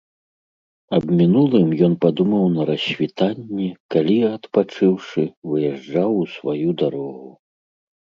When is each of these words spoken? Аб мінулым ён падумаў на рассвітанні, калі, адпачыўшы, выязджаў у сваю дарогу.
Аб 0.97 1.03
мінулым 1.19 1.67
ён 1.89 1.93
падумаў 2.07 2.49
на 2.55 2.61
рассвітанні, 2.71 3.69
калі, 3.95 4.19
адпачыўшы, 4.35 5.29
выязджаў 5.55 6.09
у 6.27 6.29
сваю 6.37 6.69
дарогу. 6.85 7.25